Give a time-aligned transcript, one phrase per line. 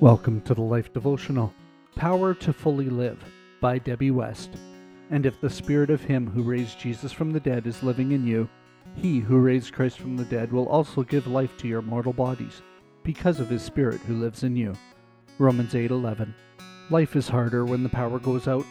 [0.00, 1.54] Welcome to the Life Devotional
[1.94, 3.18] Power to Fully Live
[3.62, 4.50] by Debbie West.
[5.08, 8.26] And if the Spirit of Him who raised Jesus from the dead is living in
[8.26, 8.46] you,
[8.94, 12.60] He who raised Christ from the dead will also give life to your mortal bodies,
[13.04, 14.74] because of His Spirit who lives in you.
[15.38, 16.34] Romans 8:11.
[16.90, 18.66] Life is harder when the power goes out.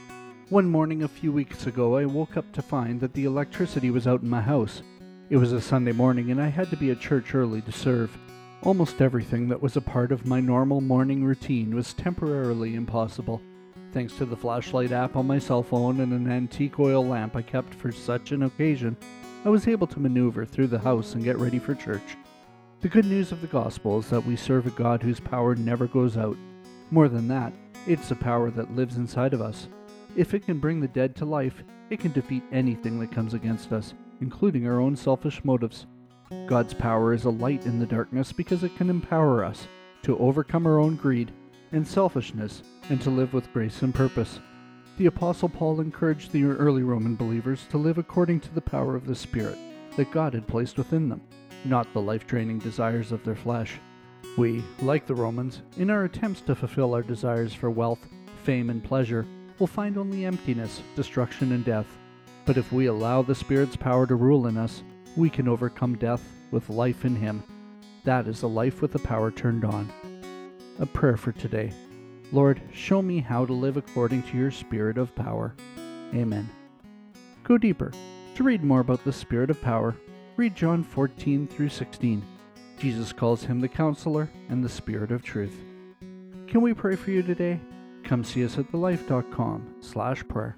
[0.49, 4.05] One morning a few weeks ago, I woke up to find that the electricity was
[4.05, 4.83] out in my house.
[5.31, 8.15] It was a Sunday morning, and I had to be at church early to serve.
[8.63, 13.41] Almost everything that was a part of my normal morning routine was temporarily impossible.
[13.91, 17.41] Thanks to the flashlight app on my cell phone and an antique oil lamp I
[17.43, 18.97] kept for such an occasion,
[19.45, 22.17] I was able to maneuver through the house and get ready for church.
[22.81, 25.87] The good news of the gospel is that we serve a God whose power never
[25.87, 26.37] goes out.
[26.89, 27.53] More than that,
[27.85, 29.67] it's a power that lives inside of us.
[30.15, 33.71] If it can bring the dead to life, it can defeat anything that comes against
[33.71, 35.85] us, including our own selfish motives.
[36.47, 39.67] God's power is a light in the darkness because it can empower us
[40.03, 41.31] to overcome our own greed
[41.71, 44.39] and selfishness and to live with grace and purpose.
[44.97, 49.05] The Apostle Paul encouraged the early Roman believers to live according to the power of
[49.05, 49.57] the Spirit
[49.97, 51.21] that God had placed within them,
[51.63, 53.79] not the life draining desires of their flesh.
[54.37, 58.07] We, like the Romans, in our attempts to fulfill our desires for wealth,
[58.43, 59.25] fame, and pleasure,
[59.59, 61.87] will find only emptiness, destruction, and death.
[62.45, 64.83] But if we allow the Spirit's power to rule in us,
[65.15, 67.43] we can overcome death with life in Him.
[68.03, 69.91] That is a life with the power turned on.
[70.79, 71.71] A prayer for today.
[72.31, 75.55] Lord, show me how to live according to your Spirit of power.
[76.13, 76.49] Amen.
[77.43, 77.91] Go deeper.
[78.35, 79.95] To read more about the Spirit of power,
[80.35, 82.23] read John 14 through 16.
[82.77, 85.55] Jesus calls him the Counselor and the Spirit of Truth.
[86.47, 87.59] Can we pray for you today?
[88.03, 90.57] Come see us at thelife.com slash prayer.